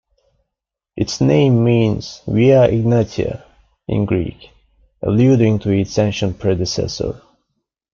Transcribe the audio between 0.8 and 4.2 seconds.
Its name means "Via Egnatia" in